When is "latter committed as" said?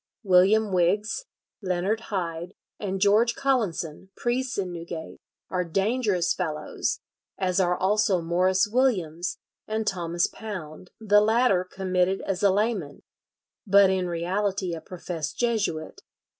11.21-12.41